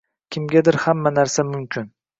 kimgadir 0.35 0.79
hamma 0.87 1.15
narsa 1.19 1.49
mumkin 1.55 1.91